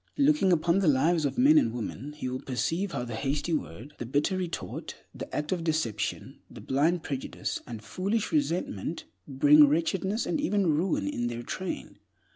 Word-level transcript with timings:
Looking 0.17 0.51
upon 0.51 0.79
the 0.79 0.87
lives 0.87 1.25
of 1.25 1.37
men 1.37 1.59
and 1.59 1.71
women, 1.71 2.13
he 2.13 2.27
will 2.27 2.41
perceive 2.41 2.91
how 2.93 3.03
the 3.03 3.13
hasty 3.13 3.53
word, 3.53 3.93
the 3.99 4.05
bitter 4.07 4.35
retort, 4.35 4.95
the 5.13 5.31
act 5.31 5.51
of 5.51 5.63
deception, 5.63 6.39
the 6.49 6.59
blind 6.59 7.03
prejudice 7.03 7.61
and 7.67 7.83
foolish 7.83 8.31
resentment 8.31 9.05
bring 9.27 9.67
wretchedness 9.67 10.25
and 10.25 10.41
even 10.41 10.65
ruin 10.73 11.07
in 11.07 11.27
their 11.27 11.43
train. 11.43 11.99